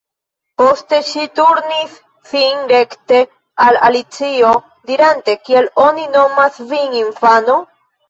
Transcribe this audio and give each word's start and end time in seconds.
Poste 0.61 1.01
ŝi 1.09 1.25
turnis 1.39 1.99
sin 2.31 2.65
rekte 2.73 3.21
al 3.67 3.79
Alicio, 3.91 4.57
dirante: 4.93 5.39
"Kiel 5.47 5.73
oni 5.89 6.11
nomas 6.21 6.63
vin, 6.75 7.03
infano?" 7.07 7.65